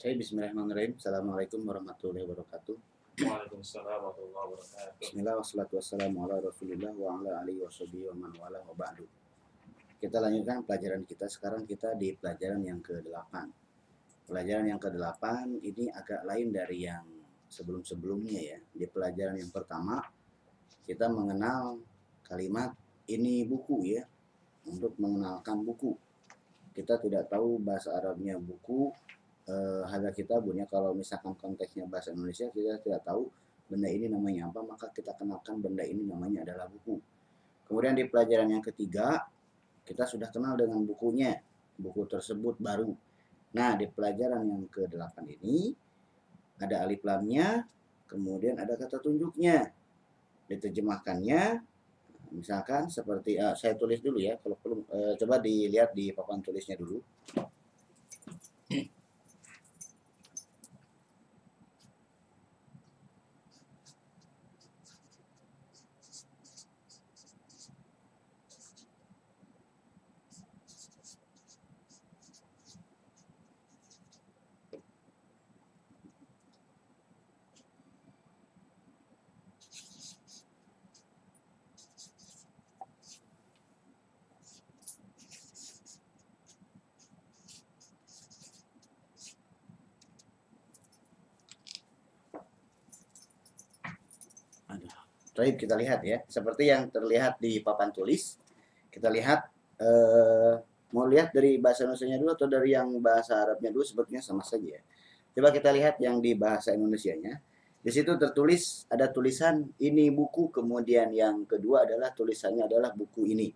Oke, 0.00 0.16
bismillahirrahmanirrahim. 0.16 0.96
Assalamualaikum 0.96 1.60
warahmatullahi 1.60 2.24
wabarakatuh. 2.24 2.72
Waalaikumsalam 3.20 3.84
warahmatullahi 3.84 4.48
wabarakatuh. 4.48 4.96
Bismillah 4.96 5.34
wassalatu 5.36 5.76
wassalamu 5.76 6.24
ala 6.24 6.40
rasulillah 6.40 6.96
wa 6.96 7.20
ala 7.20 7.44
alihi 7.44 7.60
washabihi 7.60 8.08
wa 8.08 8.16
man 8.16 8.32
wala 8.40 8.64
wa 8.64 8.72
ba'du. 8.72 9.04
Kita 10.00 10.24
lanjutkan 10.24 10.64
pelajaran 10.64 11.04
kita. 11.04 11.28
Sekarang 11.28 11.68
kita 11.68 12.00
di 12.00 12.16
pelajaran 12.16 12.64
yang 12.64 12.80
ke-8. 12.80 13.34
Pelajaran 14.24 14.72
yang 14.72 14.80
ke-8 14.80 15.24
ini 15.68 15.92
agak 15.92 16.24
lain 16.24 16.48
dari 16.48 16.88
yang 16.88 17.04
sebelum-sebelumnya 17.52 18.40
ya. 18.40 18.58
Di 18.72 18.88
pelajaran 18.88 19.36
yang 19.36 19.52
pertama 19.52 20.00
kita 20.88 21.12
mengenal 21.12 21.76
kalimat 22.24 22.72
ini 23.04 23.44
buku 23.44 24.00
ya. 24.00 24.08
Untuk 24.64 24.96
mengenalkan 24.96 25.60
buku. 25.60 25.92
Kita 26.72 26.96
tidak 26.96 27.28
tahu 27.28 27.60
bahasa 27.60 27.92
Arabnya 28.00 28.40
buku 28.40 28.88
eh, 29.50 29.82
harga 29.90 30.10
kita 30.14 30.38
punya. 30.38 30.64
Kalau 30.70 30.94
misalkan 30.94 31.34
konteksnya 31.34 31.90
bahasa 31.90 32.14
Indonesia 32.14 32.46
kita 32.54 32.78
tidak 32.78 33.02
tahu 33.02 33.26
benda 33.70 33.86
ini 33.86 34.10
namanya 34.10 34.50
apa 34.50 34.66
maka 34.66 34.90
kita 34.90 35.14
kenalkan 35.14 35.62
benda 35.62 35.82
ini 35.82 36.06
namanya 36.06 36.46
adalah 36.46 36.70
buku. 36.70 36.98
Kemudian 37.66 37.94
di 37.98 38.06
pelajaran 38.06 38.50
yang 38.50 38.62
ketiga 38.62 39.26
kita 39.86 40.06
sudah 40.06 40.30
kenal 40.30 40.54
dengan 40.54 40.82
bukunya. 40.86 41.38
Buku 41.80 42.06
tersebut 42.06 42.60
baru. 42.60 42.92
Nah 43.56 43.74
di 43.74 43.90
pelajaran 43.90 44.46
yang 44.46 44.62
ke-8 44.70 45.16
ini 45.40 45.74
ada 46.60 46.86
alif 46.86 47.02
lamnya 47.02 47.66
kemudian 48.06 48.58
ada 48.58 48.78
kata 48.78 49.02
tunjuknya. 49.02 49.70
Diterjemahkannya 50.50 51.70
misalkan 52.34 52.86
seperti 52.86 53.36
uh, 53.38 53.54
saya 53.58 53.74
tulis 53.74 53.98
dulu 53.98 54.18
ya 54.22 54.38
kalau 54.38 54.56
perlu 54.58 54.76
uh, 54.90 55.14
coba 55.18 55.42
dilihat 55.42 55.90
di 55.94 56.14
papan 56.14 56.38
tulisnya 56.38 56.78
dulu 56.78 57.02
Baik, 95.30 95.62
kita 95.62 95.78
lihat 95.78 96.00
ya. 96.02 96.18
Seperti 96.26 96.68
yang 96.68 96.90
terlihat 96.90 97.38
di 97.38 97.62
papan 97.62 97.94
tulis. 97.94 98.36
Kita 98.90 99.06
lihat, 99.06 99.46
eh, 99.78 100.54
mau 100.90 101.06
lihat 101.06 101.30
dari 101.30 101.62
bahasa 101.62 101.86
Indonesia 101.86 102.18
dulu 102.18 102.32
atau 102.34 102.48
dari 102.50 102.74
yang 102.74 102.98
bahasa 102.98 103.38
Arabnya 103.38 103.70
dulu 103.70 103.86
sebetulnya 103.86 104.22
sama 104.22 104.42
saja. 104.42 104.78
ya. 104.78 104.82
Coba 105.30 105.54
kita 105.54 105.70
lihat 105.70 106.02
yang 106.02 106.18
di 106.18 106.34
bahasa 106.34 106.74
Indonesianya. 106.74 107.38
Di 107.80 107.88
situ 107.88 108.12
tertulis 108.18 108.84
ada 108.92 109.08
tulisan 109.08 109.64
ini 109.80 110.12
buku, 110.12 110.52
kemudian 110.52 111.14
yang 111.16 111.48
kedua 111.48 111.88
adalah 111.88 112.12
tulisannya 112.12 112.68
adalah 112.68 112.92
buku 112.92 113.30
ini. 113.30 113.48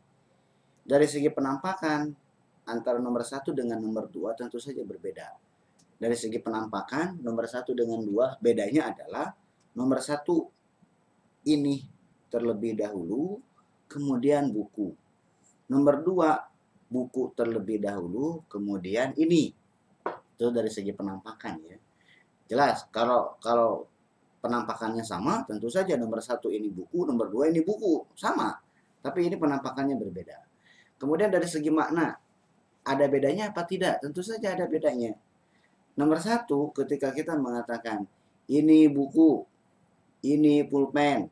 Dari 0.80 1.05
segi 1.05 1.28
penampakan 1.28 2.08
antara 2.70 2.97
nomor 2.97 3.20
satu 3.27 3.52
dengan 3.52 3.83
nomor 3.83 4.08
dua 4.08 4.33
tentu 4.33 4.56
saja 4.56 4.80
berbeda. 4.80 5.28
Dari 6.00 6.17
segi 6.17 6.41
penampakan 6.41 7.20
nomor 7.20 7.45
satu 7.45 7.77
dengan 7.77 8.00
dua 8.00 8.39
bedanya 8.41 8.95
adalah 8.95 9.28
nomor 9.77 10.00
satu 10.00 10.54
ini 11.45 11.84
terlebih 12.33 12.75
dahulu, 12.75 13.39
kemudian 13.86 14.51
buku. 14.51 14.91
Nomor 15.70 16.02
dua, 16.02 16.30
buku 16.91 17.33
terlebih 17.36 17.80
dahulu, 17.80 18.42
kemudian 18.51 19.14
ini. 19.14 19.55
Itu 20.35 20.51
dari 20.51 20.69
segi 20.69 20.91
penampakan 20.91 21.55
ya. 21.63 21.79
Jelas, 22.51 22.85
kalau 22.91 23.39
kalau 23.41 23.86
penampakannya 24.45 25.01
sama, 25.01 25.46
tentu 25.48 25.73
saja 25.73 25.96
nomor 25.96 26.20
satu 26.20 26.52
ini 26.52 26.69
buku, 26.69 27.08
nomor 27.08 27.33
dua 27.33 27.48
ini 27.48 27.64
buku, 27.64 28.05
sama. 28.13 28.52
Tapi 29.01 29.30
ini 29.30 29.40
penampakannya 29.40 29.96
berbeda. 29.96 30.36
Kemudian 31.01 31.33
dari 31.33 31.48
segi 31.48 31.73
makna, 31.73 32.13
ada 32.85 33.05
bedanya 33.08 33.48
apa 33.52 33.64
tidak? 33.64 34.05
Tentu 34.05 34.20
saja 34.20 34.52
ada 34.52 34.69
bedanya. 34.69 35.17
Nomor 35.96 36.20
satu, 36.20 36.74
ketika 36.77 37.14
kita 37.14 37.33
mengatakan, 37.39 38.05
ini 38.51 38.90
buku, 38.92 39.46
ini 40.24 40.64
pulpen, 40.64 41.29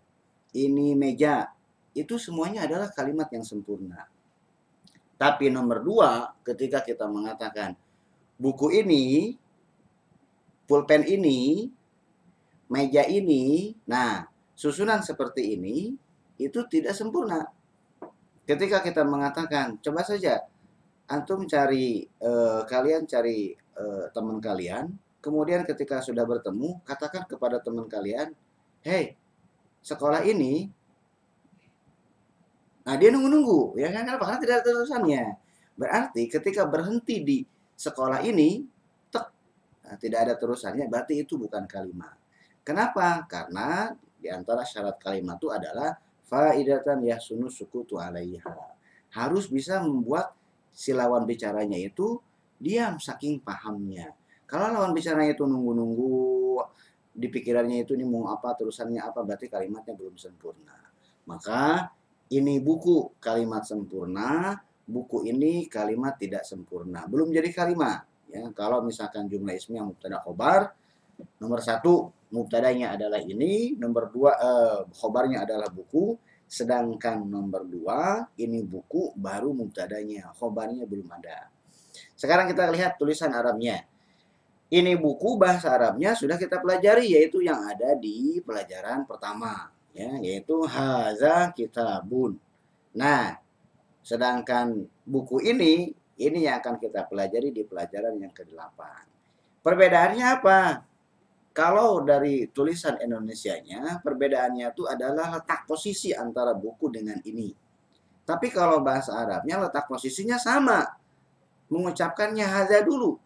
ini 0.52 0.92
meja, 0.92 1.48
itu 1.96 2.20
semuanya 2.20 2.68
adalah 2.68 2.92
kalimat 2.92 3.32
yang 3.32 3.44
sempurna. 3.44 4.04
Tapi 5.16 5.48
nomor 5.48 5.80
dua, 5.80 6.36
ketika 6.44 6.84
kita 6.84 7.08
mengatakan 7.08 7.72
buku 8.36 8.74
ini, 8.74 9.32
pulpen 10.68 11.08
ini, 11.08 11.70
meja 12.68 13.04
ini, 13.08 13.72
nah 13.88 14.28
susunan 14.52 15.00
seperti 15.00 15.56
ini 15.56 15.94
itu 16.36 16.60
tidak 16.68 16.92
sempurna. 16.92 17.48
Ketika 18.42 18.82
kita 18.82 19.06
mengatakan, 19.06 19.78
coba 19.78 20.02
saja 20.02 20.42
antum 21.06 21.46
cari 21.46 22.02
eh, 22.02 22.60
kalian 22.66 23.06
cari 23.06 23.54
eh, 23.54 24.04
teman 24.10 24.42
kalian, 24.42 24.90
kemudian 25.22 25.62
ketika 25.62 26.02
sudah 26.02 26.26
bertemu, 26.26 26.82
katakan 26.82 27.28
kepada 27.30 27.62
teman 27.62 27.86
kalian, 27.86 28.34
"Hey, 28.82 29.16
sekolah 29.82 30.22
ini 30.26 30.70
nah 32.82 32.98
dia 32.98 33.14
nunggu-nunggu 33.14 33.78
ya 33.78 33.94
kan? 33.94 34.02
Kenapa? 34.02 34.24
Karena 34.26 34.40
tidak 34.42 34.54
ada 34.58 34.64
terusannya. 34.74 35.22
Berarti 35.78 36.22
ketika 36.26 36.66
berhenti 36.66 37.16
di 37.22 37.38
sekolah 37.78 38.26
ini 38.26 38.62
tek 39.08 39.26
nah, 39.86 39.96
tidak 39.98 40.18
ada 40.26 40.34
terusannya 40.34 40.90
berarti 40.90 41.22
itu 41.22 41.38
bukan 41.38 41.64
kalimat. 41.70 42.18
Kenapa? 42.62 43.22
Karena 43.26 43.90
di 44.18 44.30
antara 44.30 44.62
syarat 44.62 44.98
kalimat 45.02 45.38
itu 45.38 45.50
adalah 45.50 45.98
faidatan 46.26 47.02
yahsunu 47.02 47.50
sukutu 47.50 47.98
alaiha. 47.98 48.54
Harus 49.14 49.50
bisa 49.50 49.82
membuat 49.82 50.34
si 50.72 50.94
lawan 50.94 51.26
bicaranya 51.26 51.76
itu 51.76 52.22
diam 52.56 52.96
saking 53.02 53.42
pahamnya. 53.42 54.14
Kalau 54.46 54.70
lawan 54.70 54.94
bicaranya 54.94 55.34
itu 55.34 55.44
nunggu-nunggu 55.44 56.62
di 57.12 57.28
pikirannya 57.28 57.84
itu 57.84 57.92
ini 57.92 58.08
mau 58.08 58.32
apa 58.32 58.56
terusannya 58.56 59.04
apa 59.04 59.20
berarti 59.20 59.52
kalimatnya 59.52 59.92
belum 59.92 60.16
sempurna. 60.16 60.76
Maka 61.28 61.92
ini 62.32 62.58
buku 62.58 63.20
kalimat 63.20 63.68
sempurna 63.68 64.56
buku 64.86 65.28
ini 65.28 65.70
kalimat 65.70 66.18
tidak 66.18 66.42
sempurna. 66.42 67.06
Belum 67.06 67.30
jadi 67.30 67.48
kalimat 67.54 68.04
ya. 68.28 68.42
Kalau 68.52 68.82
misalkan 68.82 69.30
jumlah 69.30 69.54
ismi 69.54 69.78
yang 69.78 69.92
mubtada 69.94 70.18
khobar 70.24 70.74
nomor 71.38 71.62
satu 71.62 72.10
mubtadanya 72.34 72.96
adalah 72.96 73.20
ini 73.22 73.76
nomor 73.78 74.10
dua 74.10 74.32
eh, 74.36 74.80
khobarnya 74.92 75.46
adalah 75.46 75.70
buku. 75.70 76.18
Sedangkan 76.52 77.24
nomor 77.24 77.64
dua 77.64 78.28
ini 78.36 78.60
buku 78.60 79.16
baru 79.16 79.56
mubtadanya 79.56 80.36
khobarnya 80.36 80.84
belum 80.84 81.08
ada. 81.08 81.48
Sekarang 82.12 82.44
kita 82.48 82.68
lihat 82.68 83.00
tulisan 83.00 83.32
Arabnya 83.32 83.88
ini 84.72 84.96
buku 84.96 85.36
bahasa 85.36 85.76
Arabnya 85.76 86.16
sudah 86.16 86.40
kita 86.40 86.56
pelajari 86.56 87.12
yaitu 87.12 87.44
yang 87.44 87.60
ada 87.68 87.92
di 87.92 88.40
pelajaran 88.40 89.04
pertama 89.04 89.68
ya 89.92 90.16
yaitu 90.24 90.64
haza 90.64 91.52
kitabun. 91.52 92.40
Nah, 92.96 93.36
sedangkan 94.00 94.88
buku 95.04 95.44
ini 95.44 95.92
ini 96.16 96.48
yang 96.48 96.64
akan 96.64 96.80
kita 96.80 97.04
pelajari 97.04 97.52
di 97.52 97.68
pelajaran 97.68 98.16
yang 98.16 98.32
ke-8. 98.32 98.80
Perbedaannya 99.60 100.26
apa? 100.40 100.60
Kalau 101.52 102.00
dari 102.00 102.48
tulisan 102.48 102.96
Indonesianya, 102.96 104.00
perbedaannya 104.00 104.72
itu 104.72 104.88
adalah 104.88 105.36
letak 105.36 105.68
posisi 105.68 106.16
antara 106.16 106.56
buku 106.56 106.88
dengan 106.88 107.20
ini. 107.28 107.52
Tapi 108.24 108.48
kalau 108.48 108.80
bahasa 108.80 109.20
Arabnya 109.20 109.60
letak 109.60 109.84
posisinya 109.84 110.40
sama. 110.40 110.96
Mengucapkannya 111.68 112.48
haza 112.48 112.80
dulu. 112.80 113.20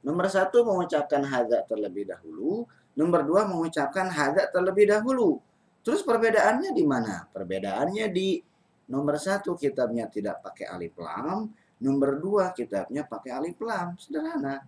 Nomor 0.00 0.26
satu 0.32 0.64
mengucapkan 0.64 1.20
hadza 1.24 1.64
terlebih 1.68 2.08
dahulu. 2.08 2.64
Nomor 2.96 3.24
dua 3.24 3.42
mengucapkan 3.46 4.08
hadza 4.08 4.48
terlebih 4.48 4.88
dahulu. 4.88 5.38
Terus 5.80 6.04
perbedaannya 6.04 6.70
di 6.72 6.84
mana? 6.84 7.24
Perbedaannya 7.28 8.06
di 8.12 8.40
nomor 8.90 9.16
satu 9.16 9.56
kitabnya 9.56 10.08
tidak 10.08 10.40
pakai 10.44 10.66
alif 10.68 10.96
lam. 11.00 11.48
Nomor 11.80 12.20
dua 12.20 12.52
kitabnya 12.52 13.04
pakai 13.04 13.30
alif 13.32 13.60
lam. 13.60 13.96
Sederhana. 13.96 14.60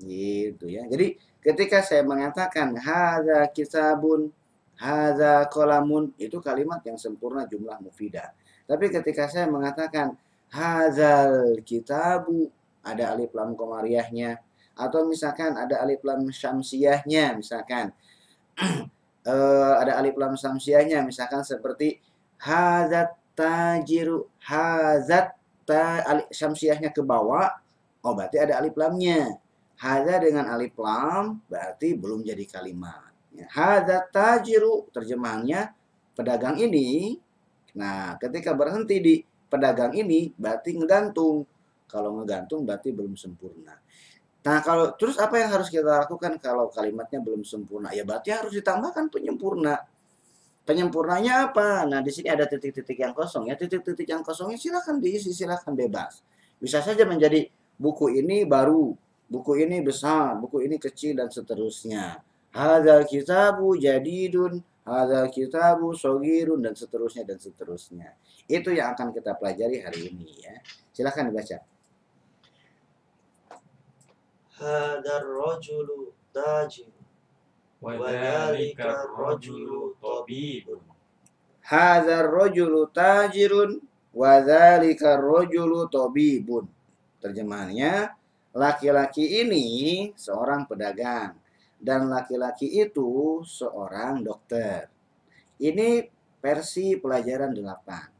Gitu 0.00 0.66
ya. 0.68 0.88
Jadi 0.88 1.16
ketika 1.40 1.84
saya 1.84 2.04
mengatakan 2.04 2.76
hadza 2.76 3.48
kitabun, 3.52 4.32
hadza 4.76 5.46
kolamun, 5.52 6.10
itu 6.18 6.42
kalimat 6.42 6.82
yang 6.82 6.98
sempurna 6.98 7.46
jumlah 7.46 7.78
mufidah. 7.78 8.34
Tapi 8.66 8.88
ketika 8.88 9.28
saya 9.28 9.46
mengatakan 9.50 10.16
hadzal 10.52 11.60
kitabu, 11.64 12.50
ada 12.82 13.14
alif 13.14 13.32
lam 13.32 13.54
komariahnya, 13.54 14.38
atau 14.76 15.04
misalkan 15.04 15.52
ada 15.54 15.80
alif 15.84 16.00
lam 16.04 16.28
syamsiahnya 16.28 17.36
misalkan. 17.36 17.92
Eh, 19.22 19.74
ada 19.78 20.02
alif 20.02 20.18
lam 20.18 20.34
syamsiahnya 20.34 20.98
misalkan 21.06 21.46
seperti 21.46 22.02
hazat 22.42 23.14
tajiru 23.38 24.26
hazat 24.42 25.30
ta 25.62 26.02
alif 26.02 26.26
syamsiahnya 26.34 26.90
ke 26.90 27.06
bawah 27.06 27.46
oh 28.02 28.12
berarti 28.18 28.42
ada 28.42 28.58
alif 28.58 28.74
lamnya. 28.74 29.38
Haza 29.78 30.18
dengan 30.18 30.50
alif 30.50 30.74
lam 30.74 31.38
berarti 31.46 31.94
belum 31.94 32.26
jadi 32.26 32.44
kalimat. 32.50 33.14
Ya, 33.30 33.46
hazat 33.46 34.10
tajiru 34.10 34.90
terjemahannya 34.90 35.70
pedagang 36.18 36.58
ini. 36.58 37.18
Nah 37.78 38.18
ketika 38.18 38.58
berhenti 38.58 38.98
di 38.98 39.14
pedagang 39.46 39.94
ini 39.94 40.34
berarti 40.34 40.74
ngegantung. 40.74 41.46
Kalau 41.86 42.18
ngegantung 42.18 42.66
berarti 42.66 42.90
belum 42.90 43.14
sempurna 43.14 43.78
Nah, 44.42 44.58
kalau 44.58 44.90
terus 44.98 45.22
apa 45.22 45.38
yang 45.38 45.54
harus 45.54 45.70
kita 45.70 46.02
lakukan 46.02 46.34
kalau 46.42 46.66
kalimatnya 46.66 47.22
belum 47.22 47.46
sempurna? 47.46 47.94
Ya 47.94 48.02
berarti 48.02 48.34
harus 48.34 48.50
ditambahkan 48.58 49.06
penyempurna. 49.06 49.78
Penyempurnanya 50.62 51.50
apa? 51.50 51.86
Nah, 51.86 52.02
di 52.02 52.10
sini 52.10 52.30
ada 52.30 52.46
titik-titik 52.46 52.98
yang 52.98 53.14
kosong 53.14 53.50
ya. 53.50 53.54
Titik-titik 53.54 54.06
yang 54.06 54.22
kosongnya 54.26 54.58
silahkan 54.58 54.98
diisi, 54.98 55.30
silahkan 55.30 55.74
bebas. 55.74 56.22
Bisa 56.58 56.82
saja 56.82 57.06
menjadi 57.06 57.46
buku 57.78 58.18
ini 58.18 58.42
baru, 58.46 58.94
buku 59.30 59.62
ini 59.62 59.82
besar, 59.82 60.38
buku 60.38 60.66
ini 60.66 60.78
kecil 60.78 61.18
dan 61.18 61.30
seterusnya. 61.30 62.22
Hadal 62.54 63.06
kitabu 63.06 63.74
jadidun, 63.78 64.62
hadal 64.86 65.30
kitabu 65.30 65.94
sogirun 65.94 66.62
dan 66.62 66.74
seterusnya 66.74 67.26
dan 67.26 67.38
seterusnya. 67.38 68.14
Itu 68.46 68.74
yang 68.74 68.94
akan 68.94 69.14
kita 69.14 69.38
pelajari 69.38 69.82
hari 69.82 70.14
ini 70.14 70.46
ya. 70.46 70.54
Silahkan 70.94 71.30
dibaca 71.30 71.58
hadar 74.62 75.26
rajulu 75.26 76.14
dajin 76.30 76.94
wa 77.82 77.98
dhalika 77.98 79.10
rajulu 79.10 79.98
tabibun 79.98 80.78
hadar 81.66 82.30
rajulu 82.30 82.86
tajirun 82.94 83.82
wa 84.14 84.38
dhalika 84.38 85.18
rajulu 85.18 85.90
tabibun 85.90 86.70
terjemahannya 87.18 88.14
laki-laki 88.54 89.42
ini 89.42 89.66
seorang 90.14 90.70
pedagang 90.70 91.34
dan 91.82 92.06
laki-laki 92.06 92.70
itu 92.78 93.42
seorang 93.42 94.22
dokter. 94.22 94.86
Ini 95.58 96.06
versi 96.38 96.94
pelajaran 96.94 97.50
8 97.50 98.12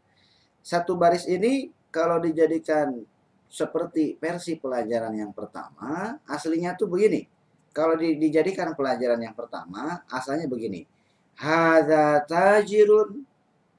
satu 0.62 0.94
baris 0.94 1.26
ini 1.26 1.74
kalau 1.90 2.22
dijadikan 2.22 3.02
seperti 3.52 4.16
versi 4.16 4.56
pelajaran 4.56 5.12
yang 5.12 5.36
pertama, 5.36 6.16
aslinya 6.24 6.72
tuh 6.72 6.88
begini. 6.88 7.28
Kalau 7.76 8.00
di- 8.00 8.16
dijadikan 8.16 8.72
pelajaran 8.72 9.20
yang 9.20 9.36
pertama, 9.36 10.00
asalnya 10.08 10.48
begini. 10.48 10.88
Hadza 11.36 12.24
tajirun 12.24 13.20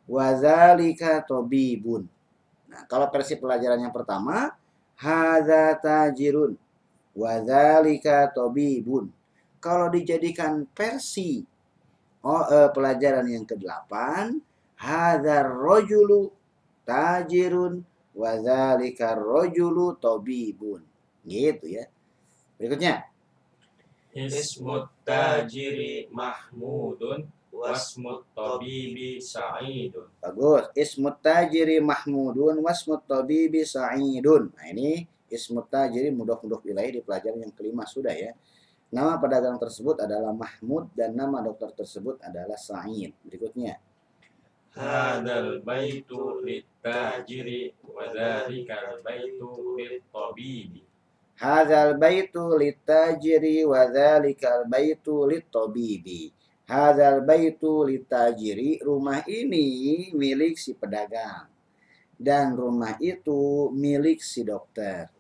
wa 0.06 0.28
dzalika 0.38 1.26
tabibun. 1.26 2.06
Nah, 2.70 2.86
kalau 2.86 3.10
versi 3.10 3.34
pelajaran 3.38 3.82
yang 3.82 3.94
pertama, 3.94 4.54
hadza 4.98 5.74
tajirun 5.82 6.54
wa 7.18 7.34
dzalika 7.42 8.30
tabibun. 8.30 9.10
Kalau 9.58 9.90
dijadikan 9.90 10.70
versi 10.78 11.42
oh, 12.22 12.44
eh, 12.46 12.70
pelajaran 12.70 13.26
yang 13.26 13.46
ke-8, 13.46 13.92
hadzal 14.80 15.48
rajulu 15.48 16.32
tajirun 16.84 17.84
wa 18.14 18.32
dzalika 18.38 19.18
rajulu 19.18 19.98
tabibun. 19.98 20.82
Gitu 21.26 21.78
ya. 21.82 21.86
Berikutnya, 22.58 23.10
Ismut 24.14 24.94
tajiri 25.02 26.06
mahmudun 26.14 27.26
Wasmut 27.54 28.26
tabibi 28.34 29.22
sa'idun 29.22 30.10
bagus. 30.18 30.74
Ismut 30.74 31.22
tajiri 31.22 31.78
mahmudun 31.86 32.58
wasmut 32.66 33.06
tabibi 33.06 33.62
sa'idun. 33.62 34.50
Nah, 34.58 34.66
ini 34.74 35.06
ismut 35.30 35.70
tajiri 35.70 36.10
mudah-mudah 36.10 36.60
ilahi 36.66 36.98
di 36.98 37.02
pelajaran 37.06 37.46
yang 37.46 37.54
kelima 37.54 37.86
sudah 37.86 38.12
ya. 38.12 38.34
Nama 38.94 39.18
pedagang 39.18 39.58
tersebut 39.58 40.06
adalah 40.06 40.30
Mahmud 40.38 40.94
dan 40.94 41.18
nama 41.18 41.42
dokter 41.42 41.74
tersebut 41.74 42.22
adalah 42.22 42.54
Sa'id. 42.54 43.10
Berikutnya. 43.26 43.82
Hadal 44.74 45.62
baitu 45.62 46.42
littajiri 46.42 47.78
Wadhalikal 47.86 49.00
baitu 49.06 49.50
littabibi 49.78 50.84
Hadzal 51.44 51.98
baitu 51.98 52.56
litajiri 52.56 53.66
wa 53.66 53.90
dzalikal 53.90 54.70
baitu 54.70 55.26
litabibi. 55.26 56.30
Hadzal 56.70 57.26
baitu 57.26 57.84
litajiri, 57.84 58.80
rumah 58.80 59.26
ini 59.28 60.08
milik 60.16 60.56
si 60.56 60.72
pedagang. 60.78 61.52
Dan 62.16 62.56
rumah 62.56 62.96
itu 63.04 63.68
milik 63.76 64.24
si 64.24 64.48
dokter. 64.48 65.12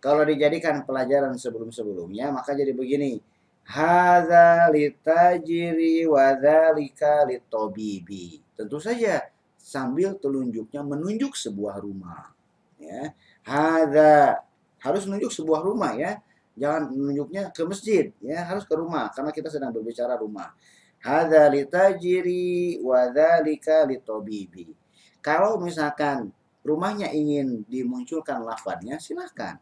Kalau 0.00 0.24
dijadikan 0.24 0.86
pelajaran 0.86 1.36
sebelum-sebelumnya, 1.36 2.32
maka 2.32 2.56
jadi 2.56 2.72
begini. 2.72 3.20
Hadza 3.66 4.70
litajiri 4.70 6.06
wa 6.06 6.38
dzalika 6.38 7.26
litabibi. 7.26 8.38
Tentu 8.54 8.78
saja 8.78 9.26
sambil 9.58 10.14
telunjuknya 10.22 10.86
menunjuk 10.86 11.34
sebuah 11.34 11.82
rumah. 11.82 12.30
Ya. 12.78 13.10
Hadza 13.42 14.38
harus 14.78 15.02
menunjuk 15.10 15.34
sebuah 15.34 15.66
rumah 15.66 15.98
ya. 15.98 16.22
Jangan 16.56 16.88
menunjuknya 16.94 17.52
ke 17.52 17.66
masjid 17.68 18.14
ya, 18.22 18.46
harus 18.46 18.64
ke 18.64 18.72
rumah 18.72 19.12
karena 19.12 19.34
kita 19.34 19.50
sedang 19.50 19.74
berbicara 19.74 20.14
rumah. 20.14 20.54
Hadza 21.02 21.50
litajiri 21.50 22.80
wa 22.80 23.10
dzalika 23.10 23.84
litabibi. 23.84 24.72
Kalau 25.20 25.58
misalkan 25.58 26.30
rumahnya 26.62 27.10
ingin 27.10 27.66
dimunculkan 27.66 28.46
lafadznya 28.46 29.02
silahkan. 29.02 29.58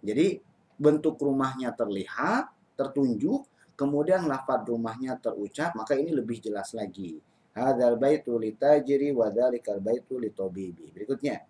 Jadi 0.00 0.40
bentuk 0.76 1.20
rumahnya 1.20 1.72
terlihat, 1.72 2.50
tertunjuk, 2.74 3.46
kemudian 3.78 4.26
lafadz 4.26 4.68
rumahnya 4.68 5.18
terucap, 5.18 5.74
maka 5.78 5.98
ini 5.98 6.14
lebih 6.14 6.38
jelas 6.38 6.74
lagi. 6.74 7.18
Hadzal 7.54 7.94
baitu 7.94 8.34
litajiri 8.34 9.14
wa 9.14 9.30
dzalikal 9.30 9.78
baitu 9.78 10.18
litabibi. 10.18 10.90
Berikutnya. 10.90 11.46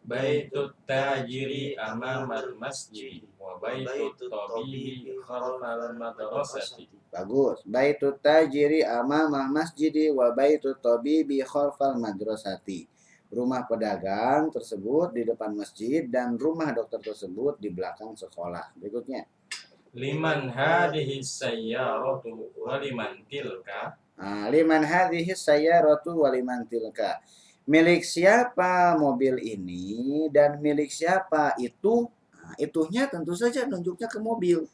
Baitut 0.00 0.72
tajiri 0.88 1.76
amamal 1.76 2.56
masjid 2.56 3.20
Wa 3.36 3.60
baitut 3.60 4.16
tabibi 4.16 5.12
khalfal 5.20 5.92
madrasati 5.92 6.88
Bagus. 7.12 7.60
Baitu 7.68 8.16
tajiri 8.16 8.80
amama 8.86 9.44
masjidi 9.50 10.08
wa 10.08 10.32
baitu 10.32 10.72
tabibi 10.80 11.44
khalfal 11.44 12.00
madrasati. 12.00 12.88
Rumah 13.30 13.68
pedagang 13.68 14.50
tersebut 14.50 15.14
di 15.14 15.22
depan 15.28 15.54
masjid 15.54 16.02
dan 16.08 16.34
rumah 16.40 16.72
dokter 16.72 17.12
tersebut 17.12 17.60
di 17.60 17.68
belakang 17.68 18.16
sekolah. 18.16 18.74
Berikutnya. 18.80 19.28
Liman 19.90 20.54
hadihi 20.54 21.18
sayyaratu 21.18 22.54
Waliman 22.62 23.26
tilka 23.26 23.98
Nah, 24.20 24.52
liman 24.52 24.84
hadhihi 24.84 25.32
sayyaratu 25.32 26.12
wa 26.12 26.28
liman 26.28 26.68
tilka. 26.68 27.24
Milik 27.64 28.04
siapa 28.04 28.92
mobil 29.00 29.40
ini 29.40 30.28
dan 30.28 30.60
milik 30.60 30.92
siapa 30.92 31.56
itu? 31.56 32.04
Nah, 32.36 32.52
itunya 32.60 33.08
tentu 33.08 33.32
saja 33.32 33.64
nunjuknya 33.64 34.12
ke 34.12 34.20
mobil. 34.20 34.68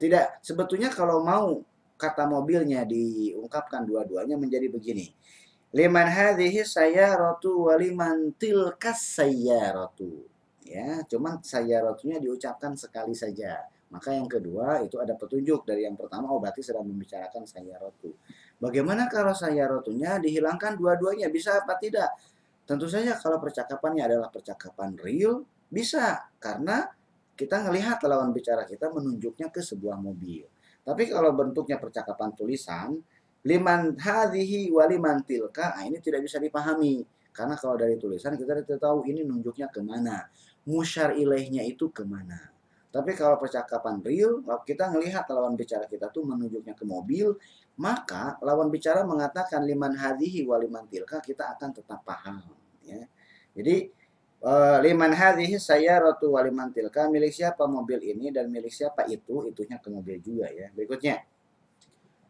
Tidak, 0.00 0.40
sebetulnya 0.40 0.88
kalau 0.88 1.20
mau 1.20 1.60
kata 2.00 2.24
mobilnya 2.24 2.88
diungkapkan 2.88 3.84
dua-duanya 3.84 4.40
menjadi 4.40 4.72
begini. 4.72 5.12
Liman 5.76 6.08
hadhihi 6.08 6.64
sayyaratu 6.64 7.68
wa 7.68 7.76
liman 7.76 8.32
tilkas 8.40 9.12
sayyaratu. 9.12 10.24
Ya, 10.64 11.04
cuman 11.04 11.44
sayyaratunya 11.44 12.16
diucapkan 12.16 12.72
sekali 12.80 13.12
saja. 13.12 13.60
Maka 13.86 14.12
yang 14.12 14.26
kedua 14.26 14.82
itu 14.82 14.98
ada 14.98 15.14
petunjuk 15.14 15.62
dari 15.62 15.86
yang 15.86 15.94
pertama 15.94 16.26
oh 16.34 16.42
berarti 16.42 16.58
sedang 16.58 16.86
membicarakan 16.90 17.46
sayyaratu. 17.46 18.10
Bagaimana 18.58 19.06
kalau 19.06 19.30
sayyaratunya 19.30 20.18
dihilangkan 20.18 20.74
dua-duanya 20.74 21.30
bisa 21.30 21.62
apa 21.62 21.78
tidak? 21.78 22.10
Tentu 22.66 22.90
saja 22.90 23.14
kalau 23.14 23.38
percakapannya 23.38 24.02
adalah 24.10 24.26
percakapan 24.26 24.98
real 24.98 25.46
bisa 25.70 26.18
karena 26.42 26.82
kita 27.38 27.62
ngelihat 27.62 28.02
lawan 28.08 28.34
bicara 28.34 28.66
kita 28.66 28.90
menunjuknya 28.90 29.54
ke 29.54 29.62
sebuah 29.62 30.00
mobil. 30.02 30.48
Tapi 30.82 31.02
kalau 31.06 31.30
bentuknya 31.36 31.78
percakapan 31.78 32.32
tulisan, 32.34 32.96
liman 33.46 33.94
hadhihi 33.94 34.72
wa 34.72 34.88
liman 34.88 35.22
tilka, 35.22 35.76
nah 35.78 35.84
ini 35.84 36.02
tidak 36.02 36.24
bisa 36.26 36.42
dipahami. 36.42 37.04
Karena 37.30 37.54
kalau 37.54 37.76
dari 37.76 38.00
tulisan 38.00 38.34
kita 38.34 38.64
tidak 38.64 38.80
tahu 38.80 39.04
ini 39.04 39.20
nunjuknya 39.20 39.68
ke 39.68 39.84
mana. 39.84 40.24
Musyar 40.66 41.14
ilaihnya 41.14 41.62
itu 41.68 41.92
ke 41.92 42.02
mana. 42.02 42.55
Tapi 42.96 43.12
kalau 43.12 43.36
percakapan 43.36 44.00
real, 44.00 44.40
kalau 44.40 44.64
kita 44.64 44.88
ngelihat 44.88 45.28
lawan 45.28 45.52
bicara 45.52 45.84
kita 45.84 46.08
tuh 46.08 46.24
menunjuknya 46.24 46.72
ke 46.72 46.84
mobil, 46.88 47.36
maka 47.76 48.40
lawan 48.40 48.72
bicara 48.72 49.04
mengatakan 49.04 49.60
liman 49.68 49.92
hadhihi 49.92 50.48
wa 50.48 50.56
liman 50.56 50.88
tilka, 50.88 51.20
kita 51.20 51.52
akan 51.52 51.76
tetap 51.76 52.00
paham. 52.08 52.40
Ya. 52.88 53.04
Jadi 53.52 53.92
Eh, 54.46 54.76
liman 54.84 55.16
hadhihi 55.16 55.56
sayyaratu 55.56 56.36
wa 56.36 56.44
liman 56.44 56.68
tilka 56.68 57.08
milik 57.08 57.32
siapa 57.32 57.64
mobil 57.64 57.98
ini 58.04 58.28
dan 58.28 58.52
milik 58.52 58.68
siapa 58.68 59.08
itu 59.08 59.48
itunya 59.48 59.80
ke 59.80 59.88
mobil 59.88 60.20
juga 60.20 60.52
ya 60.52 60.68
berikutnya 60.76 61.24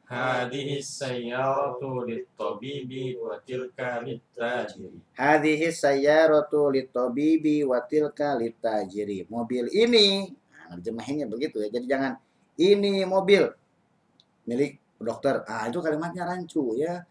Hadhihi 0.06 0.78
sayyaratu 0.86 2.06
lit-tabibi 2.06 3.18
wa 3.18 3.34
tilka 3.42 3.98
lit-tajiri. 4.06 5.02
hadhihi 5.18 5.68
sayyaratu 5.74 6.70
litabibi 6.70 7.66
wa 7.66 7.82
tilka 7.82 8.38
litajiri 8.38 9.26
mobil 9.26 9.66
ini 9.74 10.30
nah, 10.70 10.78
jemahinnya 10.80 11.26
begitu 11.30 11.62
ya. 11.62 11.68
Jadi 11.70 11.86
jangan 11.86 12.12
ini 12.56 13.04
mobil 13.04 13.46
milik 14.46 14.78
dokter 14.96 15.44
ah 15.44 15.66
itu 15.68 15.78
kalimatnya 15.82 16.24
rancu 16.26 16.76
ya. 16.78 17.02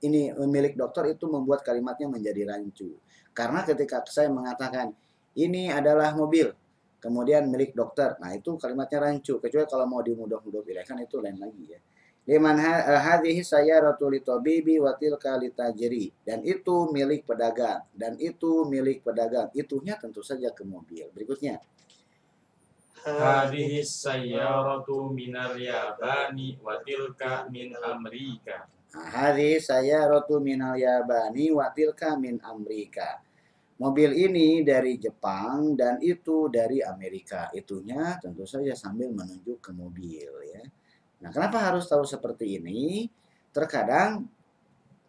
Ini 0.00 0.32
milik 0.48 0.80
dokter 0.80 1.12
itu 1.12 1.28
membuat 1.28 1.60
kalimatnya 1.60 2.08
menjadi 2.08 2.48
rancu. 2.48 2.96
Karena 3.36 3.60
ketika 3.68 4.00
saya 4.08 4.32
mengatakan 4.32 4.96
ini 5.36 5.68
adalah 5.68 6.16
mobil 6.16 6.48
kemudian 7.00 7.48
milik 7.48 7.72
dokter. 7.72 8.14
Nah 8.20 8.36
itu 8.36 8.56
kalimatnya 8.60 9.08
rancu. 9.08 9.40
Kecuali 9.40 9.66
kalau 9.66 9.88
mau 9.88 10.00
dimudah-mudah 10.04 10.62
kan 10.84 11.00
itu 11.00 11.16
lain 11.18 11.40
lagi 11.40 11.64
ya. 11.68 11.80
Liman 12.28 12.60
eh, 12.60 13.00
hadhihi 13.00 13.40
sayyaratu 13.40 14.12
litabibi 14.12 14.76
wa 14.76 14.92
tilka 14.94 15.40
litajiri 15.40 16.12
dan 16.20 16.44
itu 16.44 16.92
milik 16.92 17.24
pedagang 17.24 17.80
dan 17.96 18.14
itu 18.20 18.68
milik 18.68 19.00
pedagang. 19.00 19.48
Itunya 19.56 19.96
tentu 19.96 20.20
saja 20.20 20.52
ke 20.52 20.62
mobil. 20.62 21.08
Berikutnya 21.16 21.58
Hadhihi 23.00 23.80
sayyaratu 23.80 25.12
minal 25.12 25.56
yabani 25.56 26.60
wa 26.60 26.76
tilka 26.84 27.48
min 27.48 27.72
Amerika. 27.80 28.68
Nah, 28.92 29.08
hadhihi 29.08 29.56
sayyaratu 29.62 30.36
minal 30.42 30.76
yabani 30.76 31.48
wa 31.54 31.72
tilka 31.72 32.18
min 32.20 32.36
Amerika 32.44 33.24
mobil 33.80 34.12
ini 34.12 34.60
dari 34.60 35.00
Jepang 35.00 35.72
dan 35.72 35.96
itu 36.04 36.52
dari 36.52 36.84
Amerika. 36.84 37.48
Itunya 37.56 38.20
tentu 38.20 38.44
saja 38.44 38.76
sambil 38.76 39.08
menunjuk 39.08 39.64
ke 39.64 39.72
mobil 39.72 40.28
ya. 40.52 40.62
Nah 41.24 41.32
kenapa 41.32 41.72
harus 41.72 41.88
tahu 41.88 42.04
seperti 42.04 42.60
ini? 42.60 43.08
Terkadang 43.50 44.28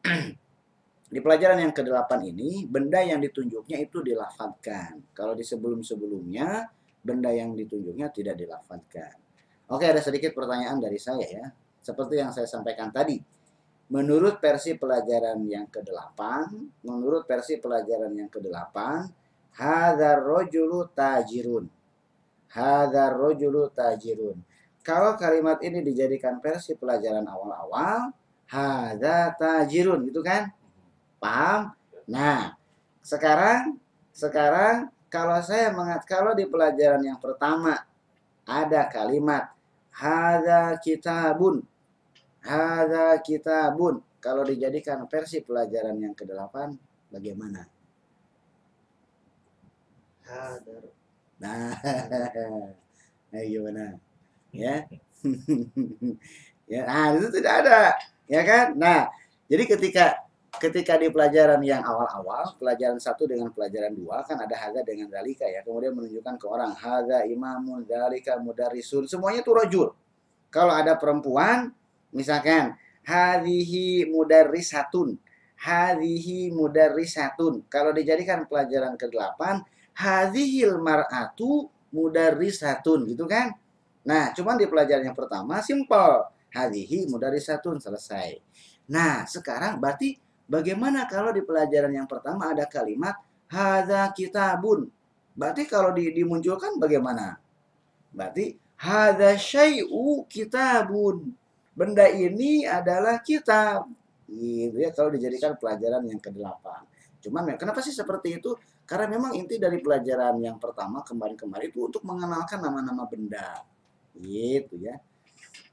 di 1.13 1.19
pelajaran 1.19 1.59
yang 1.59 1.75
ke-8 1.75 2.11
ini 2.31 2.63
benda 2.63 3.03
yang 3.03 3.19
ditunjuknya 3.19 3.83
itu 3.83 3.99
dilafadkan. 3.99 5.11
Kalau 5.11 5.35
di 5.35 5.43
sebelum-sebelumnya 5.43 6.79
benda 7.01 7.33
yang 7.33 7.57
ditunjuknya 7.57 8.13
tidak 8.13 8.37
dilafadkan 8.37 9.17
oke 9.71 9.85
ada 9.85 10.03
sedikit 10.03 10.35
pertanyaan 10.35 10.77
dari 10.77 10.99
saya 10.99 11.25
ya. 11.25 11.47
Seperti 11.81 12.21
yang 12.21 12.29
saya 12.29 12.45
sampaikan 12.45 12.93
tadi 12.93 13.17
menurut 13.89 14.37
versi 14.37 14.77
pelajaran 14.77 15.41
yang 15.49 15.65
ke-8 15.65 16.19
menurut 16.85 17.25
versi 17.25 17.57
pelajaran 17.57 18.13
yang 18.13 18.29
ke-8 18.29 18.77
hadzal 19.57 20.21
rajulu 20.21 20.87
tajirun. 20.93 21.65
Hadzal 22.53 23.17
rajulu 23.17 23.73
tajirun. 23.73 24.37
Kalau 24.85 25.17
kalimat 25.17 25.57
ini 25.65 25.81
dijadikan 25.81 26.37
versi 26.37 26.77
pelajaran 26.77 27.25
awal-awal 27.25 28.13
hadza 28.45 29.33
tajirun 29.37 30.05
gitu 30.05 30.21
kan? 30.21 30.53
Paham? 31.17 31.73
Nah 32.09 32.53
sekarang 33.01 33.81
sekarang 34.13 34.93
kalau 35.11 35.37
saya 35.43 35.75
mengat 35.75 36.07
kalau 36.07 36.31
di 36.31 36.47
pelajaran 36.47 37.03
yang 37.03 37.19
pertama 37.19 37.75
ada 38.47 38.87
kalimat 38.87 39.51
hadza 39.91 40.79
kitabun 40.79 41.61
hadza 42.39 43.19
kitabun 43.19 43.99
kalau 44.23 44.47
dijadikan 44.47 45.03
versi 45.11 45.43
pelajaran 45.43 45.99
yang 45.99 46.15
ke-8 46.15 46.55
bagaimana 47.11 47.67
hadar 50.25 51.01
Nah, 51.41 51.73
nah 53.33 53.41
gimana? 53.49 53.97
Ya. 54.53 54.85
ya, 56.71 56.81
nah 56.85 57.17
itu 57.17 57.27
tidak 57.33 57.53
ada, 57.65 57.97
ya 58.29 58.41
kan? 58.45 58.77
Nah, 58.77 59.09
jadi 59.49 59.63
ketika 59.65 60.21
ketika 60.59 60.99
di 60.99 61.07
pelajaran 61.07 61.63
yang 61.63 61.79
awal-awal, 61.85 62.59
pelajaran 62.59 62.99
satu 62.99 63.23
dengan 63.23 63.53
pelajaran 63.55 63.95
dua 63.95 64.25
kan 64.27 64.35
ada 64.35 64.57
haga 64.57 64.83
dengan 64.83 65.07
dalika 65.07 65.47
ya. 65.47 65.63
Kemudian 65.63 65.95
menunjukkan 65.95 66.35
ke 66.35 66.45
orang 66.49 66.75
haga 66.75 67.23
imamun 67.23 67.87
dalika 67.87 68.35
mudarisun, 68.41 69.07
semuanya 69.07 69.45
itu 69.45 69.51
rojul. 69.55 69.95
Kalau 70.51 70.75
ada 70.75 70.99
perempuan, 70.99 71.71
misalkan 72.11 72.75
hadhihi 73.07 74.11
mudarrisatun, 74.11 75.15
hadhihi 75.55 76.51
mudarrisatun. 76.51 77.71
Kalau 77.71 77.95
dijadikan 77.95 78.43
pelajaran 78.43 78.99
ke-8 78.99 79.39
hadhil 79.95 80.83
mar'atu 80.83 81.71
mudarrisatun 81.95 83.07
gitu 83.07 83.23
kan. 83.27 83.55
Nah, 84.01 84.33
cuman 84.33 84.57
di 84.57 84.65
pelajaran 84.65 85.07
yang 85.07 85.17
pertama 85.17 85.63
simple. 85.63 86.27
Hadhihi 86.51 87.07
mudarrisatun 87.07 87.79
selesai. 87.79 88.35
Nah, 88.91 89.23
sekarang 89.23 89.79
berarti 89.79 90.19
bagaimana 90.47 91.09
kalau 91.09 91.33
di 91.33 91.41
pelajaran 91.41 91.91
yang 91.93 92.07
pertama 92.09 92.53
ada 92.53 92.65
kalimat 92.69 93.17
hadza 93.49 94.09
kitabun? 94.15 94.87
Berarti 95.35 95.63
kalau 95.67 95.95
di, 95.95 96.11
dimunculkan 96.11 96.77
bagaimana? 96.77 97.39
Berarti 98.11 98.55
hadza 98.79 99.37
syai'u 99.37 100.25
kitabun. 100.27 101.31
Benda 101.71 102.07
ini 102.11 102.67
adalah 102.67 103.19
kitab. 103.23 103.87
Gitu 104.31 104.75
ya 104.79 104.95
kalau 104.95 105.11
dijadikan 105.11 105.55
pelajaran 105.59 106.07
yang 106.07 106.19
ke-8. 106.19 106.65
Cuman 107.21 107.53
kenapa 107.55 107.79
sih 107.83 107.93
seperti 107.93 108.41
itu? 108.41 108.57
Karena 108.83 109.07
memang 109.07 109.37
inti 109.37 109.55
dari 109.55 109.79
pelajaran 109.79 110.41
yang 110.41 110.57
pertama 110.59 110.99
kemarin-kemarin 111.05 111.71
itu 111.71 111.79
untuk 111.87 112.03
mengenalkan 112.03 112.59
nama-nama 112.59 113.07
benda. 113.07 113.63
Gitu 114.17 114.75
ya. 114.81 114.99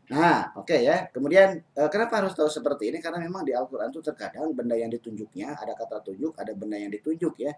Nah, 0.08 0.56
oke 0.56 0.76
ya. 0.80 1.08
Kemudian 1.12 1.60
eh, 1.60 1.88
kenapa 1.92 2.24
harus 2.24 2.32
tahu 2.32 2.48
seperti 2.48 2.88
ini? 2.88 2.98
Karena 3.04 3.20
memang 3.20 3.44
di 3.44 3.52
Al-Qur'an 3.52 3.92
itu 3.92 4.00
terkadang 4.00 4.56
benda 4.56 4.72
yang 4.72 4.88
ditunjuknya 4.88 5.52
ada 5.52 5.76
kata 5.76 6.00
tunjuk, 6.00 6.32
ada 6.40 6.52
benda 6.56 6.80
yang 6.80 6.88
ditunjuk 6.88 7.34
ya. 7.36 7.52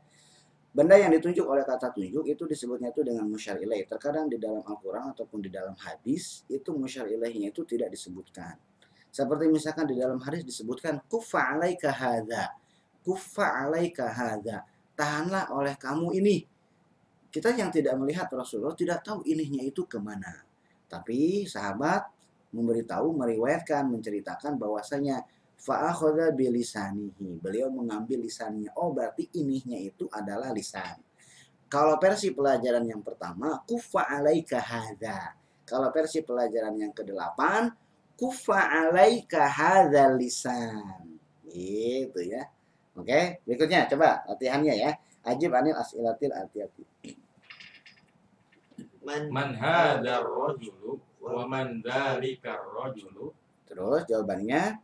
Benda 0.70 0.94
yang 0.94 1.10
ditunjuk 1.10 1.46
oleh 1.46 1.66
kata 1.66 1.90
tunjuk 1.90 2.26
itu 2.26 2.42
disebutnya 2.46 2.94
itu 2.94 3.02
dengan 3.06 3.26
musyar 3.26 3.58
ilaih. 3.58 3.86
Terkadang 3.86 4.26
di 4.26 4.38
dalam 4.38 4.62
Al-Qur'an 4.66 5.14
ataupun 5.14 5.42
di 5.42 5.50
dalam 5.50 5.74
hadis 5.78 6.42
itu 6.50 6.74
musyar 6.74 7.06
ilaihnya 7.06 7.54
itu 7.54 7.62
tidak 7.66 7.90
disebutkan. 7.94 8.58
Seperti 9.10 9.50
misalkan 9.50 9.90
di 9.90 9.98
dalam 9.98 10.22
hadis 10.22 10.46
disebutkan 10.46 11.02
kufa 11.10 11.54
alaika 11.54 11.90
hadza. 11.90 12.54
Kufa 13.02 13.66
alaika 13.66 14.10
hadza 14.10 14.62
tahanlah 15.00 15.48
oleh 15.56 15.80
kamu 15.80 16.12
ini. 16.20 16.44
Kita 17.32 17.56
yang 17.56 17.72
tidak 17.72 17.96
melihat 17.96 18.28
Rasulullah 18.28 18.76
tidak 18.76 19.00
tahu 19.00 19.24
inihnya 19.24 19.64
itu 19.64 19.88
ke 19.88 19.96
mana. 19.96 20.44
Tapi 20.90 21.48
sahabat 21.48 22.19
memberitahu, 22.50 23.14
meriwayatkan, 23.14 23.86
menceritakan 23.86 24.58
bahwasanya 24.58 25.22
fa'akhadha 25.60 26.32
bilisanihi. 26.32 27.38
Beliau 27.38 27.68
mengambil 27.68 28.24
lisannya. 28.24 28.72
Oh, 28.80 28.90
berarti 28.90 29.28
inihnya 29.36 29.78
itu 29.78 30.08
adalah 30.10 30.50
lisan. 30.50 30.98
Kalau 31.70 32.00
versi 32.02 32.34
pelajaran 32.34 32.82
yang 32.82 33.04
pertama, 33.04 33.62
kufa 33.62 34.02
alaika 34.10 34.58
hadza. 34.58 35.38
Kalau 35.62 35.94
versi 35.94 36.18
pelajaran 36.26 36.74
yang 36.74 36.90
ke-8, 36.90 37.38
kufa 38.18 38.58
alaika 38.90 39.46
hadzal 39.46 40.18
lisan. 40.18 41.14
Gitu 41.46 42.26
ya. 42.26 42.42
Oke, 42.98 43.38
berikutnya 43.46 43.86
coba 43.86 44.26
latihannya 44.26 44.74
ya. 44.74 44.90
Ajib 45.22 45.54
anil 45.54 45.78
as'ilatil 45.78 46.34
atiyati. 46.34 46.84
man 49.04 49.32
Man 49.32 49.56
hadar 49.56 50.26
rajulu 50.26 51.00
wa 51.20 51.44
man 51.46 51.84
dzalika 51.84 52.56
rajulu. 52.58 53.30
Terus 53.68 54.02
jawabannya 54.08 54.80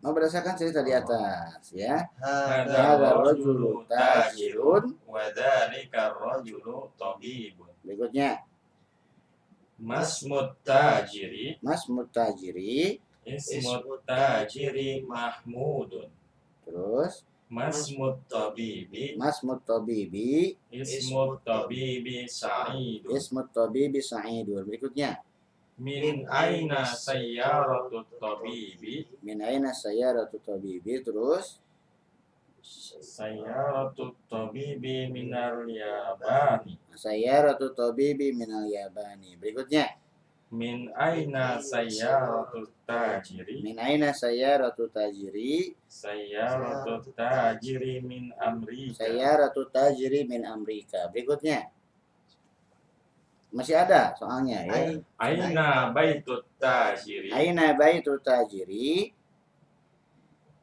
mau 0.00 0.14
berdasarkan 0.14 0.54
cerita 0.54 0.80
di 0.86 0.92
atas 0.94 1.74
ya. 1.74 2.06
hadar 2.22 3.02
Hadza 3.02 3.10
rajulu 3.26 3.84
tajirun. 3.90 4.84
wa 5.04 5.22
dzalika 5.34 6.14
rajulu 6.14 6.94
tabibun. 6.96 7.70
Berikutnya 7.82 8.40
Masmut 9.76 10.56
tajiri 10.64 11.60
Mas 11.60 11.84
Mutajiri. 11.84 12.96
ismut 13.28 14.00
tajiri 14.08 15.04
mahmudun. 15.04 16.08
Terus 16.64 17.28
Masmut 17.46 18.26
tabibi 18.26 19.14
Mas 19.14 19.38
Mutabibi. 19.46 20.58
ismut 20.74 21.46
tabibi 21.46 22.26
sa'idun. 22.26 23.14
Ismut 23.14 23.54
Tabibi 23.54 24.02
Sa'idun. 24.02 24.66
Berikutnya 24.66 25.22
Min 25.76 26.24
aina 26.26 26.82
sayyaratut 26.82 28.08
tabibi 28.16 29.04
min 29.20 29.38
aina 29.44 29.70
sayyaratu 29.76 30.40
tabibi. 30.40 31.04
Terus 31.04 31.60
sayyaratut 32.98 34.16
tabibi 34.26 35.06
minal 35.12 35.68
yabani. 35.68 36.80
sayyaratu 36.96 37.76
tabibi 37.76 38.32
minal 38.32 38.66
yabani. 38.66 39.36
Berikutnya 39.38 39.94
Min 40.46 40.86
aina 40.94 41.58
sayyaratu 41.58 42.70
tajiri 42.86 43.66
Min 43.66 43.76
aina 43.82 44.14
sayyaratu 44.14 44.86
tajiri? 44.94 45.74
Sayyaratu 45.90 47.02
tajiri 47.18 47.98
min 47.98 48.30
Amrika 48.38 48.94
Sayyaratu 49.02 49.66
tajri 49.74 50.22
min 50.22 50.46
Amerika. 50.46 51.10
Berikutnya. 51.10 51.66
Masih 53.50 53.74
ada 53.74 54.14
soalnya 54.14 54.62
ya. 54.70 54.74
Ai- 54.74 55.02
Aina 55.18 55.90
baitut 55.90 56.46
tajiri 56.62 57.34
Aina 57.34 57.74
baitu 57.74 58.14
tajri? 58.22 59.10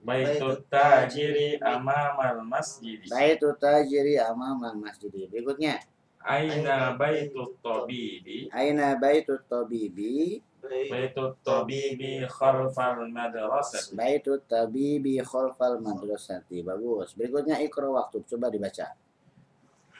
Baitut 0.03 0.63
tajiri 0.71 1.59
amamal 1.59 2.39
masjidi 2.43 3.07
Baitu 3.11 3.51
tajri 3.59 4.15
amamal 4.15 4.75
masjid. 4.79 5.11
Berikutnya. 5.27 5.79
Aina 6.23 6.95
baitut 6.95 7.59
tabibi 7.59 8.47
Aina 8.55 8.95
baitu 8.95 9.35
tabibi? 9.51 10.39
Baik. 10.63 10.87
Baitut 10.87 11.35
tabibi 11.43 12.23
khalfal 12.23 13.11
madrasati 13.11 13.91
Baitu 13.91 14.39
tabibi 14.47 15.19
khalfal 15.19 15.83
madrasati. 15.83 16.63
Bagus. 16.63 17.11
Berikutnya 17.19 17.59
ikra 17.59 17.91
waktu. 17.91 18.23
Coba 18.23 18.47
dibaca. 18.47 18.95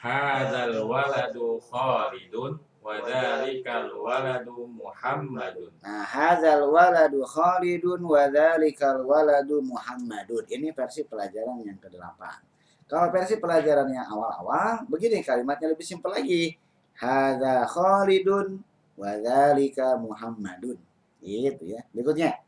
Hadzal 0.00 0.84
waladu 0.84 1.60
Khalidun 1.64 2.60
wa 2.84 3.00
dzalikal 3.00 3.88
waladu 3.96 4.68
Muhammadun. 4.68 5.72
Nah, 5.80 6.04
hadzal 6.04 6.68
waladu 6.68 7.24
Khalidun 7.24 8.00
wa 8.04 8.28
dzalikal 8.28 9.04
waladu 9.04 9.64
Muhammadun. 9.64 10.44
Ini 10.48 10.72
versi 10.76 11.04
pelajaran 11.04 11.64
yang 11.64 11.80
ke-8. 11.80 12.20
Kalau 12.84 13.08
versi 13.08 13.40
pelajaran 13.40 13.88
yang 13.88 14.06
awal-awal, 14.12 14.84
begini 14.86 15.24
kalimatnya 15.24 15.72
lebih 15.72 15.86
simpel 15.86 16.12
lagi. 16.12 16.54
Hadza 16.94 17.64
Khalidun 17.66 18.60
wa 18.94 19.10
dzalika 19.18 19.98
Muhammadun. 19.98 20.78
Gitu 21.24 21.64
ya. 21.64 21.80
Berikutnya. 21.90 22.44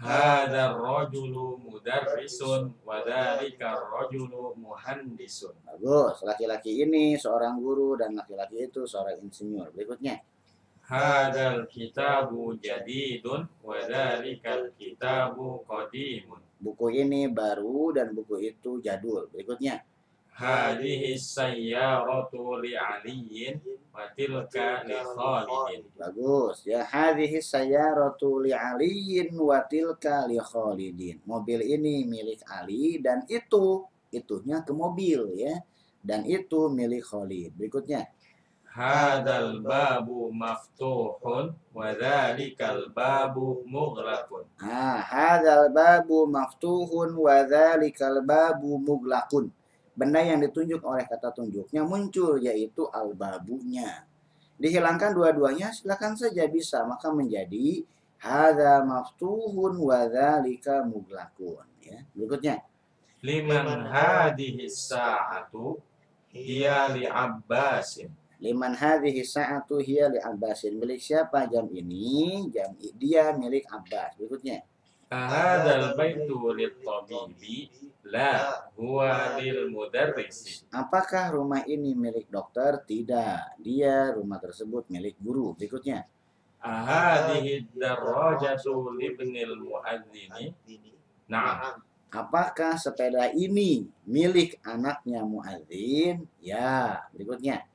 Hadzal 0.00 0.80
rajulu 0.80 1.60
mudarrisun 1.60 2.72
wa 2.88 3.04
dzalikal 3.04 3.84
rajulu 3.92 4.56
muhandisun. 4.56 5.52
Bagus. 5.60 6.24
Laki-laki 6.24 6.80
ini 6.84 7.20
seorang 7.20 7.60
guru 7.60 8.00
dan 8.00 8.16
laki-laki 8.16 8.68
itu 8.68 8.88
seorang 8.88 9.20
insinyur. 9.20 9.68
Berikutnya. 9.76 10.20
Hadzal 10.90 11.70
kitabu 11.70 12.58
jadidun 12.58 13.46
wa 13.62 13.78
dzalikal 13.78 14.74
kitabu 14.74 15.62
qadimun. 15.62 16.42
Buku 16.58 16.90
ini 16.90 17.30
baru 17.30 17.94
dan 17.94 18.10
buku 18.10 18.42
itu 18.42 18.82
jadul. 18.82 19.30
Berikutnya. 19.30 19.86
Hadhihi 20.34 21.14
sayyaratu 21.14 22.58
li 22.58 22.74
aliyin 22.74 23.62
wa 23.94 24.10
tilka 24.18 24.82
li 24.82 24.98
Khalidin. 24.98 25.86
Bagus 25.94 26.66
ya. 26.66 26.82
Hadhihi 26.82 27.38
sayyaratu 27.38 28.42
li 28.42 28.50
Aliyin 28.50 29.30
wa 29.38 29.62
tilka 29.62 30.26
li 30.26 30.42
Khalidin. 30.42 31.22
Mobil 31.22 31.70
ini 31.70 32.02
milik 32.02 32.42
Ali 32.50 32.98
dan 32.98 33.22
itu 33.30 33.86
itunya 34.10 34.66
ke 34.66 34.74
mobil 34.74 35.38
ya. 35.38 35.54
Dan 36.02 36.26
itu 36.26 36.66
milik 36.66 37.06
Khalid. 37.06 37.54
Berikutnya. 37.54 38.10
Hadzal 38.70 39.66
babu 39.66 40.30
maftuhun 40.30 41.50
wa 41.74 41.88
dzalikal 41.90 42.86
babu 42.94 43.66
mughlaqun. 43.66 44.46
Ah, 44.62 45.02
hadzal 45.02 45.74
babu 45.74 46.30
maftuhun 46.30 47.18
wa 47.18 47.42
dzalikal 47.42 48.22
babu 48.22 48.78
muglaqun. 48.78 49.50
Benda 49.98 50.22
yang 50.22 50.38
ditunjuk 50.38 50.86
oleh 50.86 51.02
kata 51.02 51.34
tunjuknya 51.34 51.82
muncul 51.82 52.38
yaitu 52.38 52.86
al-babunya. 52.94 54.06
Dihilangkan 54.54 55.18
dua-duanya 55.18 55.74
silakan 55.74 56.14
saja 56.14 56.46
bisa 56.46 56.86
maka 56.86 57.10
menjadi 57.10 57.82
hadza 58.22 58.86
maftuhun 58.86 59.82
wa 59.82 60.06
dzalika 60.06 60.86
muglaqun 60.86 61.66
ya. 61.82 62.06
Berikutnya. 62.14 62.62
Liman 63.20 63.88
hadhihi 63.90 64.70
sa'atu 64.70 65.80
hiya 66.30 66.94
li 66.94 67.04
Abbasin. 67.08 68.19
Liman 68.40 68.72
hadhihi 68.72 69.20
sa'atu 69.20 69.84
hiya 69.84 70.08
li 70.08 70.16
Abbasin. 70.16 70.80
Milik 70.80 71.00
siapa 71.00 71.44
jam 71.46 71.68
ini? 71.76 72.48
Jam 72.48 72.72
dia 72.96 73.36
milik 73.36 73.68
Abbas. 73.68 74.16
Berikutnya. 74.16 74.64
Hadzal 75.10 75.98
baitu 75.98 76.38
lit 76.54 76.86
tabibi 76.86 77.66
la 78.06 78.62
huwa 78.78 79.36
lil 79.42 79.66
mudarrisi. 79.68 80.64
Apakah 80.70 81.34
rumah 81.34 81.66
ini 81.66 81.98
milik 81.98 82.30
dokter? 82.30 82.80
Tidak. 82.86 83.58
Dia 83.58 84.14
rumah 84.14 84.38
tersebut 84.38 84.86
milik 84.88 85.18
guru. 85.18 85.52
Berikutnya. 85.58 86.06
Ahadihi 86.62 87.74
darajatu 87.74 88.94
libnil 88.94 89.58
muadzini. 89.58 90.54
Na'am. 91.26 91.82
Apakah 92.10 92.78
sepeda 92.78 93.34
ini 93.34 93.90
milik 94.06 94.62
anaknya 94.62 95.26
muadzin? 95.26 96.22
Ya. 96.38 97.02
Berikutnya. 97.10 97.66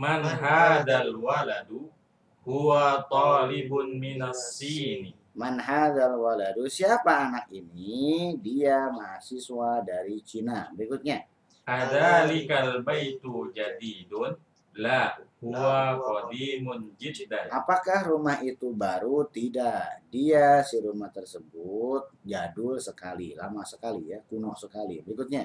Man 0.00 0.24
hadal 0.24 1.12
waladu 1.20 1.92
huwa 2.40 3.04
talibun 3.12 4.00
minas 4.00 4.56
sini. 4.56 5.12
Man 5.36 5.60
hadzal 5.60 6.16
waladu? 6.16 6.64
Siapa 6.72 7.28
anak 7.28 7.52
ini? 7.52 8.32
Dia 8.40 8.88
mahasiswa 8.88 9.84
dari 9.84 10.24
Cina. 10.24 10.72
Berikutnya. 10.72 11.28
Adzalikal 11.68 12.80
baitu 12.80 13.52
jadidun 13.52 14.40
la 14.80 15.20
huwa 15.44 16.00
qadimun 16.00 16.96
jiddan. 16.96 17.52
Apakah 17.52 18.08
rumah 18.08 18.40
itu 18.40 18.72
baru? 18.72 19.28
Tidak. 19.28 20.08
Dia 20.08 20.64
si 20.64 20.80
rumah 20.80 21.12
tersebut 21.12 22.24
jadul 22.24 22.80
sekali, 22.80 23.36
lama 23.36 23.62
sekali 23.68 24.16
ya, 24.16 24.24
kuno 24.24 24.56
sekali. 24.56 25.04
Berikutnya. 25.04 25.44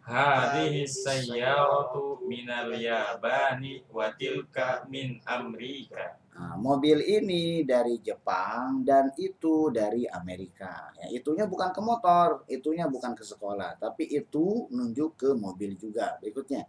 Hadhihi 0.00 0.88
sayyaratu 0.88 2.24
minal 2.24 2.72
yabani 2.72 3.84
wa 3.92 4.10
tilka 4.16 4.88
min 4.88 5.20
Amerika. 5.28 6.18
Nah, 6.40 6.56
mobil 6.56 7.04
ini 7.04 7.68
dari 7.68 8.00
Jepang 8.00 8.80
dan 8.80 9.12
itu 9.20 9.68
dari 9.68 10.08
Amerika. 10.08 10.88
Ya, 10.96 11.12
itunya 11.12 11.44
bukan 11.44 11.68
ke 11.68 11.80
motor, 11.84 12.48
itunya 12.48 12.88
bukan 12.88 13.12
ke 13.12 13.20
sekolah, 13.20 13.76
tapi 13.76 14.08
itu 14.08 14.64
nunjuk 14.72 15.20
ke 15.20 15.30
mobil 15.36 15.76
juga. 15.76 16.16
Berikutnya. 16.16 16.64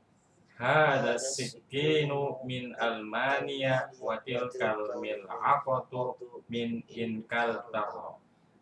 Hada 0.62 1.17
sikinu 1.17 2.46
min 2.46 2.78
Almania 2.78 3.89
wa 3.98 4.20
tilkal 4.22 4.94
mil'aqatu 5.02 6.20
min 6.52 6.86
Inkaltara. 6.86 8.20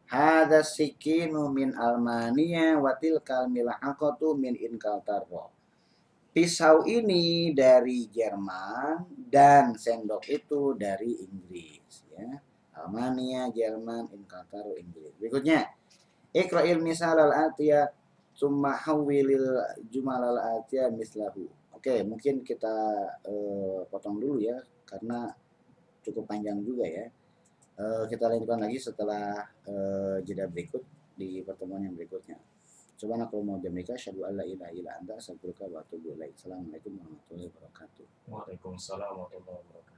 Hada 0.10 0.66
sikinu 0.66 1.54
min 1.54 1.78
Almania 1.78 2.82
wa 2.82 2.98
tilkal 2.98 3.46
mil'aqatu 3.46 4.34
min 4.34 4.58
Inkaltaro. 4.58 5.54
Pisau 6.34 6.82
ini 6.90 7.54
dari 7.54 8.10
Jerman 8.10 9.06
dan 9.30 9.78
sendok 9.78 10.26
itu 10.26 10.74
dari 10.74 11.14
Inggris 11.14 12.10
ya. 12.10 12.42
Almania, 12.82 13.54
Jerman, 13.54 14.10
Inkaltaro, 14.10 14.74
Inggris. 14.82 15.14
Berikutnya. 15.22 15.70
Iqra'il 16.34 16.82
misal 16.82 17.18
al-atiyah 17.18 17.94
summa 18.34 18.82
hawwilil 18.82 19.62
jumal 19.94 20.26
al-atiyah 20.26 20.90
mislahu. 20.90 21.46
Oke, 21.78 22.02
mungkin 22.02 22.42
kita 22.42 22.76
eh, 23.30 23.86
potong 23.94 24.18
dulu 24.18 24.42
ya 24.42 24.58
karena 24.90 25.30
cukup 26.02 26.26
panjang 26.26 26.66
juga 26.66 26.90
ya. 26.90 27.06
Eh, 27.80 28.04
kita 28.12 28.28
lanjutkan 28.28 28.60
lagi 28.60 28.76
setelah 28.76 29.40
eh, 29.64 30.20
jeda 30.28 30.52
berikut 30.52 30.84
di 31.16 31.40
pertemuan 31.48 31.80
yang 31.80 31.96
berikutnya. 31.96 32.36
Subhanakallahumma 33.00 33.64
bihamdika 33.64 33.96
asyhadu 33.96 34.28
an 34.28 34.36
la 34.36 34.44
ilaha 34.44 34.76
illa 34.76 35.00
anta 35.00 35.16
astaghfiruka 35.16 35.64
wa 35.72 35.80
atubu 35.80 36.12
ilaik. 36.12 36.36
Assalamualaikum 36.36 37.00
warahmatullahi 37.00 37.48
wabarakatuh. 37.56 38.06
Waalaikumsalam 38.28 39.12
warahmatullahi 39.16 39.64
wabarakatuh. 39.64 39.89